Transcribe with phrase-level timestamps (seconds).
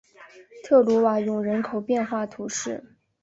[0.63, 2.95] 特鲁瓦永人口变化图示